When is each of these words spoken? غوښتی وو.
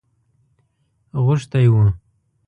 غوښتی 1.25 1.65
وو. 1.73 1.85